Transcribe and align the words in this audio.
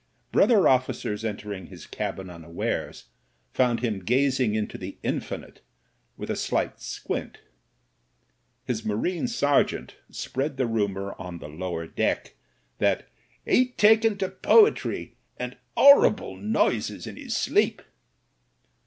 Brother 0.31 0.67
officers 0.67 1.23
entering 1.23 1.67
his 1.67 1.85
cabin 1.85 2.27
unawares 2.27 3.09
found 3.53 3.81
him 3.81 4.03
gazing 4.03 4.55
into 4.55 4.75
the 4.75 4.97
infinite 5.03 5.61
with 6.17 6.31
a 6.31 6.35
slight 6.35 6.81
squint 6.81 7.37
His 8.65 8.83
Marine 8.83 9.27
servant 9.27 9.97
spread 10.09 10.57
the 10.57 10.65
rumour 10.65 11.13
on 11.19 11.37
the 11.37 11.47
lower 11.49 11.85
deck 11.85 12.33
that 12.79 13.09
*' 13.27 13.45
'e'd 13.45 13.77
taken 13.77 14.17
to 14.17 14.29
poetry, 14.29 15.17
and 15.37 15.55
'orri 15.77 16.09
ble 16.09 16.35
noises 16.35 17.05
in 17.05 17.15
his 17.15 17.37
sleep." 17.37 17.83